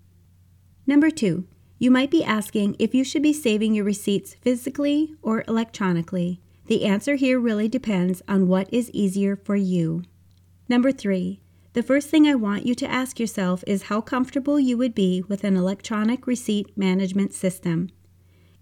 Number 0.86 1.10
two, 1.10 1.46
you 1.78 1.90
might 1.90 2.10
be 2.10 2.24
asking 2.24 2.74
if 2.78 2.94
you 2.94 3.04
should 3.04 3.22
be 3.22 3.34
saving 3.34 3.74
your 3.74 3.84
receipts 3.84 4.32
physically 4.32 5.14
or 5.20 5.44
electronically. 5.46 6.40
The 6.68 6.86
answer 6.86 7.16
here 7.16 7.38
really 7.38 7.68
depends 7.68 8.22
on 8.26 8.48
what 8.48 8.72
is 8.72 8.90
easier 8.92 9.36
for 9.36 9.54
you. 9.54 10.04
Number 10.70 10.90
three, 10.90 11.42
the 11.74 11.82
first 11.82 12.08
thing 12.08 12.26
I 12.26 12.34
want 12.34 12.64
you 12.64 12.74
to 12.76 12.90
ask 12.90 13.20
yourself 13.20 13.62
is 13.66 13.82
how 13.82 14.00
comfortable 14.00 14.58
you 14.58 14.78
would 14.78 14.94
be 14.94 15.22
with 15.28 15.44
an 15.44 15.58
electronic 15.58 16.26
receipt 16.26 16.74
management 16.78 17.34
system. 17.34 17.90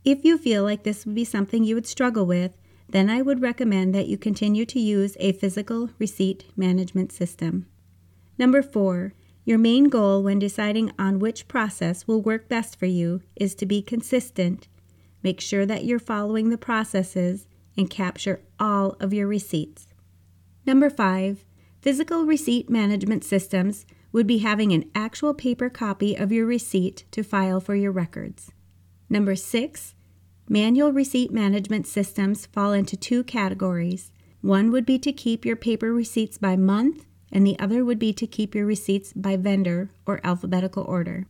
If 0.05 0.25
you 0.25 0.39
feel 0.39 0.65
like 0.65 0.83
this 0.83 1.07
would 1.07 1.15
be 1.15 1.25
something 1.25 1.63
you 1.63 1.77
would 1.77 1.87
struggle 1.87 2.27
with, 2.27 2.57
then 2.89 3.11
I 3.11 3.23
would 3.23 3.43
recommend 3.43 3.95
that 3.95 4.07
you 4.07 4.17
continue 4.17 4.65
to 4.67 4.81
use 4.81 5.17
a 5.19 5.33
physical 5.33 5.91
receipt 5.99 6.45
management 6.57 7.13
system. 7.13 7.67
Number 8.39 8.63
four, 8.63 9.13
your 9.45 9.59
main 9.59 9.85
goal 9.85 10.23
when 10.23 10.39
deciding 10.39 10.93
on 10.99 11.19
which 11.19 11.49
process 11.49 12.07
will 12.07 12.21
work 12.21 12.49
best 12.49 12.79
for 12.79 12.87
you 12.87 13.23
is 13.37 13.55
to 13.57 13.67
be 13.67 13.81
consistent. 13.83 14.69
Make 15.23 15.41
sure 15.41 15.65
that 15.67 15.85
you're 15.85 15.99
following 15.99 16.51
the 16.51 16.59
processes 16.59 17.47
and 17.77 17.91
capture 17.91 18.41
all 18.59 18.97
of 19.01 19.13
your 19.13 19.27
receipts. 19.27 19.87
Number 20.65 20.91
five, 20.91 21.45
physical 21.81 22.25
receipt 22.25 22.69
management 22.69 23.23
systems 23.23 23.87
would 24.11 24.27
be 24.27 24.39
having 24.39 24.73
an 24.73 24.91
actual 24.95 25.35
paper 25.35 25.71
copy 25.71 26.17
of 26.17 26.33
your 26.33 26.47
receipt 26.47 27.05
to 27.13 27.23
file 27.23 27.61
for 27.61 27.75
your 27.75 27.93
records. 27.93 28.51
Number 29.09 29.37
six, 29.37 29.95
Manual 30.49 30.93
receipt 30.93 31.33
management 31.33 31.89
systems 31.89 32.47
fall 32.47 32.73
into 32.73 32.97
two 32.97 33.25
categories. 33.25 34.13
One 34.43 34.71
would 34.71 34.87
be 34.87 34.99
to 35.01 35.13
keep 35.13 35.45
your 35.45 35.57
paper 35.57 35.93
receipts 35.93 36.39
by 36.39 36.55
month, 36.57 37.05
and 37.33 37.45
the 37.45 37.59
other 37.59 37.85
would 37.85 37.99
be 37.99 38.13
to 38.13 38.29
keep 38.29 38.55
your 38.55 38.65
receipts 38.65 39.13
by 39.13 39.37
vendor 39.37 39.91
or 40.07 40.21
alphabetical 40.23 40.85
order. 40.85 41.27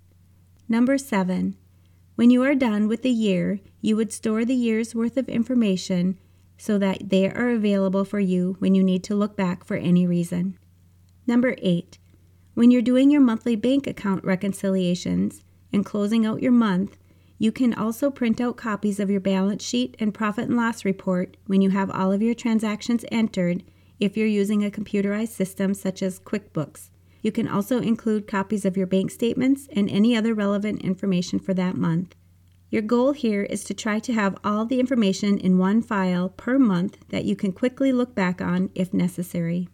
Number 0.68 0.98
seven, 0.98 1.56
when 2.16 2.28
you 2.28 2.42
are 2.42 2.54
done 2.54 2.88
with 2.88 3.02
the 3.02 3.10
year, 3.10 3.60
you 3.80 3.96
would 3.96 4.12
store 4.12 4.44
the 4.44 4.54
year's 4.54 4.94
worth 4.94 5.16
of 5.16 5.30
information 5.30 6.18
so 6.58 6.76
that 6.76 7.08
they 7.08 7.30
are 7.30 7.48
available 7.48 8.04
for 8.04 8.20
you 8.20 8.56
when 8.58 8.74
you 8.74 8.84
need 8.84 9.02
to 9.04 9.14
look 9.14 9.34
back 9.34 9.64
for 9.64 9.76
any 9.76 10.06
reason. 10.06 10.58
Number 11.26 11.56
eight, 11.62 11.98
when 12.54 12.70
you're 12.70 12.82
doing 12.82 13.10
your 13.10 13.20
monthly 13.20 13.56
bank 13.56 13.86
account 13.86 14.24
reconciliations 14.24 15.42
and 15.72 15.84
closing 15.86 16.26
out 16.26 16.42
your 16.42 16.52
month, 16.52 16.98
you 17.38 17.52
can 17.52 17.74
also 17.74 18.10
print 18.10 18.40
out 18.40 18.56
copies 18.56 18.98
of 18.98 19.10
your 19.10 19.20
balance 19.20 19.62
sheet 19.62 19.96
and 19.98 20.14
profit 20.14 20.48
and 20.48 20.56
loss 20.56 20.84
report 20.84 21.36
when 21.46 21.60
you 21.60 21.70
have 21.70 21.90
all 21.90 22.12
of 22.12 22.22
your 22.22 22.34
transactions 22.34 23.04
entered 23.12 23.62
if 24.00 24.16
you're 24.16 24.26
using 24.26 24.64
a 24.64 24.70
computerized 24.70 25.28
system 25.28 25.74
such 25.74 26.02
as 26.02 26.18
QuickBooks. 26.18 26.90
You 27.22 27.32
can 27.32 27.48
also 27.48 27.80
include 27.80 28.26
copies 28.26 28.64
of 28.64 28.76
your 28.76 28.86
bank 28.86 29.10
statements 29.10 29.68
and 29.72 29.90
any 29.90 30.16
other 30.16 30.32
relevant 30.32 30.82
information 30.82 31.38
for 31.38 31.54
that 31.54 31.76
month. 31.76 32.14
Your 32.70 32.82
goal 32.82 33.12
here 33.12 33.42
is 33.42 33.64
to 33.64 33.74
try 33.74 33.98
to 34.00 34.12
have 34.12 34.38
all 34.42 34.64
the 34.64 34.80
information 34.80 35.38
in 35.38 35.58
one 35.58 35.82
file 35.82 36.28
per 36.28 36.58
month 36.58 36.98
that 37.08 37.24
you 37.24 37.36
can 37.36 37.52
quickly 37.52 37.92
look 37.92 38.14
back 38.14 38.40
on 38.40 38.70
if 38.74 38.92
necessary. 38.92 39.68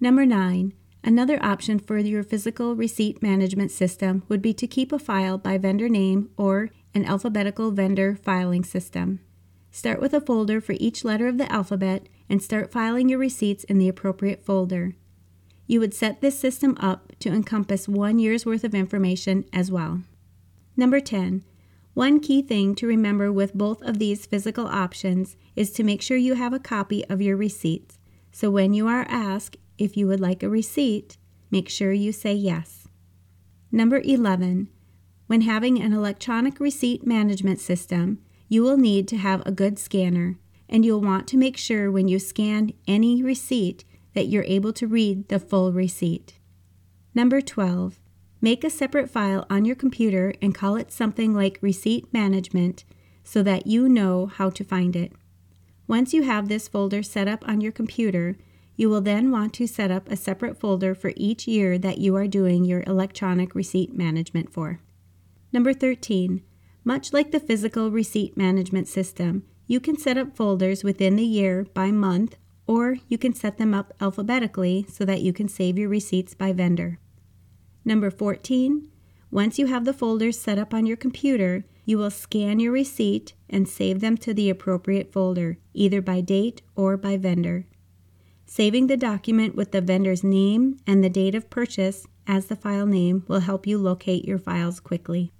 Number 0.00 0.26
9. 0.26 0.74
Another 1.02 1.42
option 1.42 1.78
for 1.78 1.98
your 1.98 2.22
physical 2.22 2.74
receipt 2.74 3.22
management 3.22 3.70
system 3.70 4.24
would 4.28 4.42
be 4.42 4.52
to 4.54 4.66
keep 4.66 4.92
a 4.92 4.98
file 4.98 5.38
by 5.38 5.56
vendor 5.56 5.88
name 5.88 6.30
or 6.36 6.70
an 6.96 7.04
alphabetical 7.04 7.70
vendor 7.72 8.16
filing 8.16 8.64
system. 8.64 9.20
Start 9.70 10.00
with 10.00 10.14
a 10.14 10.20
folder 10.20 10.62
for 10.62 10.74
each 10.80 11.04
letter 11.04 11.28
of 11.28 11.36
the 11.36 11.52
alphabet 11.52 12.08
and 12.26 12.42
start 12.42 12.72
filing 12.72 13.10
your 13.10 13.18
receipts 13.18 13.64
in 13.64 13.76
the 13.76 13.88
appropriate 13.88 14.42
folder. 14.42 14.96
You 15.66 15.78
would 15.80 15.92
set 15.92 16.22
this 16.22 16.38
system 16.38 16.74
up 16.80 17.12
to 17.18 17.28
encompass 17.28 17.86
one 17.86 18.18
year's 18.18 18.46
worth 18.46 18.64
of 18.64 18.74
information 18.74 19.44
as 19.52 19.70
well. 19.70 20.00
Number 20.74 20.98
10. 20.98 21.44
One 21.92 22.18
key 22.18 22.40
thing 22.40 22.74
to 22.76 22.86
remember 22.86 23.30
with 23.30 23.52
both 23.52 23.82
of 23.82 23.98
these 23.98 24.24
physical 24.24 24.66
options 24.66 25.36
is 25.54 25.72
to 25.72 25.84
make 25.84 26.00
sure 26.00 26.16
you 26.16 26.32
have 26.32 26.54
a 26.54 26.58
copy 26.58 27.04
of 27.10 27.20
your 27.20 27.36
receipts. 27.36 27.98
So 28.32 28.48
when 28.48 28.72
you 28.72 28.88
are 28.88 29.04
asked 29.10 29.58
if 29.76 29.98
you 29.98 30.06
would 30.06 30.20
like 30.20 30.42
a 30.42 30.48
receipt, 30.48 31.18
make 31.50 31.68
sure 31.68 31.92
you 31.92 32.10
say 32.12 32.32
yes. 32.32 32.88
Number 33.70 34.00
11. 34.02 34.68
When 35.26 35.40
having 35.40 35.80
an 35.80 35.92
electronic 35.92 36.60
receipt 36.60 37.06
management 37.06 37.58
system, 37.58 38.20
you 38.48 38.62
will 38.62 38.76
need 38.76 39.08
to 39.08 39.16
have 39.16 39.42
a 39.44 39.50
good 39.50 39.78
scanner, 39.78 40.38
and 40.68 40.84
you'll 40.84 41.00
want 41.00 41.26
to 41.28 41.36
make 41.36 41.56
sure 41.56 41.90
when 41.90 42.06
you 42.06 42.18
scan 42.18 42.72
any 42.86 43.22
receipt 43.22 43.84
that 44.14 44.26
you're 44.26 44.44
able 44.44 44.72
to 44.74 44.86
read 44.86 45.28
the 45.28 45.40
full 45.40 45.72
receipt. 45.72 46.34
Number 47.14 47.40
12. 47.40 47.98
Make 48.40 48.62
a 48.62 48.70
separate 48.70 49.10
file 49.10 49.46
on 49.50 49.64
your 49.64 49.74
computer 49.74 50.34
and 50.40 50.54
call 50.54 50.76
it 50.76 50.92
something 50.92 51.34
like 51.34 51.58
Receipt 51.60 52.12
Management 52.12 52.84
so 53.24 53.42
that 53.42 53.66
you 53.66 53.88
know 53.88 54.26
how 54.26 54.50
to 54.50 54.62
find 54.62 54.94
it. 54.94 55.12
Once 55.88 56.14
you 56.14 56.22
have 56.22 56.48
this 56.48 56.68
folder 56.68 57.02
set 57.02 57.26
up 57.26 57.46
on 57.48 57.60
your 57.60 57.72
computer, 57.72 58.36
you 58.76 58.88
will 58.88 59.00
then 59.00 59.32
want 59.32 59.54
to 59.54 59.66
set 59.66 59.90
up 59.90 60.08
a 60.08 60.16
separate 60.16 60.58
folder 60.60 60.94
for 60.94 61.12
each 61.16 61.48
year 61.48 61.78
that 61.78 61.98
you 61.98 62.14
are 62.14 62.28
doing 62.28 62.64
your 62.64 62.84
electronic 62.86 63.54
receipt 63.54 63.96
management 63.96 64.52
for. 64.52 64.80
Number 65.52 65.72
13. 65.72 66.42
Much 66.84 67.12
like 67.12 67.30
the 67.30 67.40
physical 67.40 67.90
receipt 67.90 68.36
management 68.36 68.88
system, 68.88 69.44
you 69.66 69.80
can 69.80 69.98
set 69.98 70.16
up 70.16 70.36
folders 70.36 70.84
within 70.84 71.16
the 71.16 71.24
year 71.24 71.66
by 71.74 71.90
month, 71.90 72.36
or 72.66 72.96
you 73.08 73.18
can 73.18 73.32
set 73.32 73.58
them 73.58 73.74
up 73.74 73.92
alphabetically 74.00 74.86
so 74.88 75.04
that 75.04 75.22
you 75.22 75.32
can 75.32 75.48
save 75.48 75.78
your 75.78 75.88
receipts 75.88 76.34
by 76.34 76.52
vendor. 76.52 76.98
Number 77.84 78.10
14. 78.10 78.90
Once 79.30 79.58
you 79.58 79.66
have 79.66 79.84
the 79.84 79.92
folders 79.92 80.38
set 80.38 80.58
up 80.58 80.72
on 80.72 80.86
your 80.86 80.96
computer, 80.96 81.64
you 81.84 81.98
will 81.98 82.10
scan 82.10 82.58
your 82.58 82.72
receipt 82.72 83.34
and 83.48 83.68
save 83.68 84.00
them 84.00 84.16
to 84.16 84.34
the 84.34 84.50
appropriate 84.50 85.12
folder, 85.12 85.58
either 85.74 86.00
by 86.00 86.20
date 86.20 86.62
or 86.74 86.96
by 86.96 87.16
vendor. 87.16 87.66
Saving 88.44 88.86
the 88.86 88.96
document 88.96 89.56
with 89.56 89.72
the 89.72 89.80
vendor's 89.80 90.22
name 90.22 90.78
and 90.86 91.02
the 91.02 91.10
date 91.10 91.34
of 91.34 91.50
purchase 91.50 92.06
as 92.26 92.46
the 92.46 92.56
file 92.56 92.86
name 92.86 93.24
will 93.28 93.40
help 93.40 93.66
you 93.66 93.78
locate 93.78 94.24
your 94.24 94.38
files 94.38 94.80
quickly. 94.80 95.32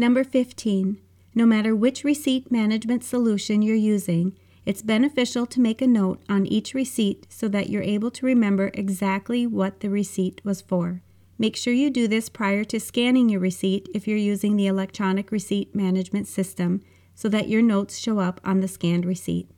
Number 0.00 0.22
15. 0.22 1.00
No 1.34 1.44
matter 1.44 1.74
which 1.74 2.04
receipt 2.04 2.52
management 2.52 3.02
solution 3.02 3.62
you're 3.62 3.74
using, 3.74 4.38
it's 4.64 4.80
beneficial 4.80 5.44
to 5.46 5.60
make 5.60 5.82
a 5.82 5.88
note 5.88 6.22
on 6.28 6.46
each 6.46 6.72
receipt 6.72 7.26
so 7.28 7.48
that 7.48 7.68
you're 7.68 7.82
able 7.82 8.12
to 8.12 8.24
remember 8.24 8.70
exactly 8.74 9.44
what 9.44 9.80
the 9.80 9.90
receipt 9.90 10.40
was 10.44 10.60
for. 10.60 11.02
Make 11.36 11.56
sure 11.56 11.72
you 11.72 11.90
do 11.90 12.06
this 12.06 12.28
prior 12.28 12.62
to 12.64 12.78
scanning 12.78 13.28
your 13.28 13.40
receipt 13.40 13.88
if 13.92 14.06
you're 14.06 14.16
using 14.16 14.56
the 14.56 14.68
electronic 14.68 15.32
receipt 15.32 15.74
management 15.74 16.28
system 16.28 16.80
so 17.16 17.28
that 17.30 17.48
your 17.48 17.62
notes 17.62 17.98
show 17.98 18.20
up 18.20 18.40
on 18.44 18.60
the 18.60 18.68
scanned 18.68 19.04
receipt. 19.04 19.50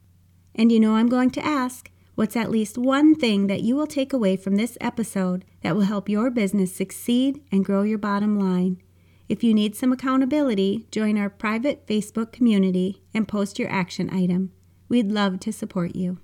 And 0.55 0.72
you 0.72 0.81
know 0.81 0.94
I'm 0.94 1.11
going 1.11 1.31
to 1.33 1.44
ask, 1.44 1.90
what's 2.14 2.37
at 2.37 2.50
least 2.50 2.79
one 2.79 3.14
thing 3.14 3.46
that 3.48 3.61
you 3.61 3.76
will 3.76 3.87
take 3.87 4.14
away 4.14 4.37
from 4.38 4.57
this 4.57 4.79
episode 4.81 5.44
that 5.62 5.76
will 5.76 5.83
help 5.83 6.09
your 6.09 6.31
business 6.31 6.74
succeed 6.74 7.42
and 7.53 7.62
grow 7.62 7.83
your 7.83 7.98
bottom 7.98 8.40
line? 8.40 8.81
If 9.31 9.45
you 9.45 9.55
need 9.55 9.77
some 9.77 9.93
accountability, 9.93 10.88
join 10.90 11.16
our 11.16 11.31
private 11.31 11.87
Facebook 11.87 12.33
community 12.33 13.05
and 13.14 13.29
post 13.29 13.61
your 13.61 13.71
action 13.71 14.11
item. 14.12 14.51
We'd 14.88 15.12
love 15.12 15.38
to 15.40 15.53
support 15.53 15.95
you. 15.95 16.19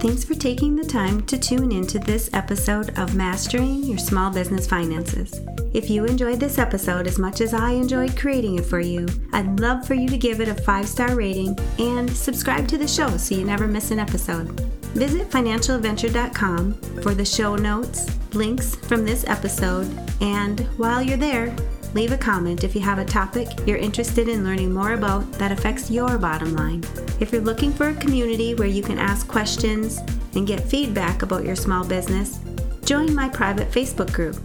Thanks 0.00 0.22
for 0.22 0.34
taking 0.34 0.76
the 0.76 0.86
time 0.86 1.22
to 1.28 1.38
tune 1.38 1.72
into 1.72 1.98
this 1.98 2.28
episode 2.34 2.98
of 2.98 3.14
Mastering 3.14 3.84
Your 3.84 3.96
Small 3.96 4.30
Business 4.30 4.66
Finances. 4.66 5.40
If 5.72 5.88
you 5.88 6.04
enjoyed 6.04 6.40
this 6.40 6.58
episode 6.58 7.06
as 7.06 7.18
much 7.18 7.40
as 7.40 7.54
I 7.54 7.70
enjoyed 7.70 8.18
creating 8.18 8.58
it 8.58 8.66
for 8.66 8.80
you, 8.80 9.08
I'd 9.32 9.60
love 9.60 9.86
for 9.86 9.94
you 9.94 10.10
to 10.10 10.18
give 10.18 10.42
it 10.42 10.48
a 10.48 10.54
five 10.54 10.86
star 10.86 11.14
rating 11.14 11.58
and 11.78 12.10
subscribe 12.14 12.68
to 12.68 12.76
the 12.76 12.88
show 12.88 13.16
so 13.16 13.34
you 13.34 13.46
never 13.46 13.66
miss 13.66 13.90
an 13.90 13.98
episode. 13.98 14.79
Visit 14.94 15.30
financialadventure.com 15.30 16.74
for 17.02 17.14
the 17.14 17.24
show 17.24 17.56
notes, 17.56 18.06
links 18.34 18.74
from 18.74 19.04
this 19.04 19.24
episode, 19.26 19.88
and 20.20 20.60
while 20.76 21.00
you're 21.00 21.16
there, 21.16 21.54
leave 21.94 22.12
a 22.12 22.18
comment 22.18 22.64
if 22.64 22.74
you 22.74 22.80
have 22.80 22.98
a 22.98 23.04
topic 23.04 23.48
you're 23.66 23.76
interested 23.76 24.28
in 24.28 24.44
learning 24.44 24.72
more 24.72 24.94
about 24.94 25.30
that 25.32 25.52
affects 25.52 25.90
your 25.90 26.18
bottom 26.18 26.54
line. 26.56 26.82
If 27.20 27.32
you're 27.32 27.40
looking 27.40 27.72
for 27.72 27.88
a 27.88 27.94
community 27.94 28.54
where 28.54 28.68
you 28.68 28.82
can 28.82 28.98
ask 28.98 29.28
questions 29.28 29.98
and 30.34 30.46
get 30.46 30.60
feedback 30.60 31.22
about 31.22 31.44
your 31.44 31.56
small 31.56 31.84
business, 31.84 32.40
join 32.84 33.14
my 33.14 33.28
private 33.28 33.70
Facebook 33.70 34.12
group. 34.12 34.36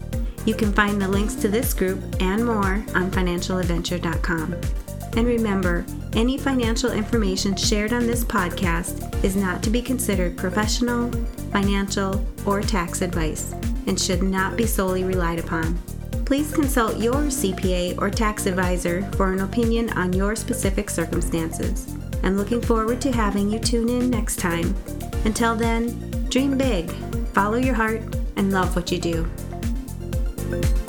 You 0.46 0.54
can 0.54 0.72
find 0.72 1.02
the 1.02 1.08
links 1.08 1.36
to 1.36 1.48
this 1.48 1.74
group 1.74 2.00
and 2.20 2.46
more 2.46 2.86
on 2.94 3.10
financialadventure.com. 3.12 4.85
And 5.15 5.25
remember, 5.25 5.86
any 6.13 6.38
financial 6.38 6.91
information 6.91 7.56
shared 7.56 7.93
on 7.93 8.06
this 8.06 8.23
podcast 8.23 9.23
is 9.23 9.36
not 9.36 9.63
to 9.63 9.69
be 9.69 9.82
considered 9.82 10.38
professional, 10.38 11.12
financial, 11.51 12.25
or 12.45 12.62
tax 12.62 13.01
advice 13.01 13.54
and 13.88 13.99
should 13.99 14.23
not 14.23 14.58
be 14.58 14.65
solely 14.65 15.04
relied 15.04 15.39
upon. 15.39 15.78
Please 16.25 16.51
consult 16.51 16.97
your 16.97 17.13
CPA 17.13 18.01
or 18.01 18.10
tax 18.10 18.45
advisor 18.45 19.04
for 19.12 19.32
an 19.32 19.41
opinion 19.41 19.89
on 19.91 20.12
your 20.12 20.36
specific 20.36 20.89
circumstances. 20.89 21.95
I'm 22.23 22.36
looking 22.36 22.62
forward 22.62 22.99
to 23.01 23.12
having 23.12 23.49
you 23.49 23.60
tune 23.60 23.89
in 23.89 24.10
next 24.10 24.38
time. 24.38 24.75
Until 25.23 25.56
then, 25.56 26.28
dream 26.30 26.58
big, 26.58 26.89
follow 27.34 27.58
your 27.58 27.75
heart, 27.75 28.01
and 28.36 28.51
love 28.51 28.75
what 28.75 28.91
you 28.91 28.99
do. 28.99 30.85